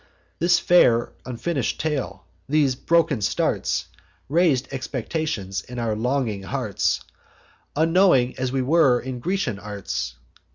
This 0.39 0.57
fair 0.57 1.11
unfinish'd 1.27 1.79
tale, 1.79 2.25
these 2.49 2.73
broken 2.73 3.21
starts, 3.21 3.85
Rais'd 4.29 4.67
expectations 4.71 5.61
in 5.61 5.77
our 5.77 5.95
longing 5.95 6.41
hearts: 6.41 7.01
Unknowing 7.75 8.35
as 8.39 8.51
we 8.51 8.63
were 8.63 8.99
in 8.99 9.19
Grecian 9.19 9.59
arts. 9.59 10.15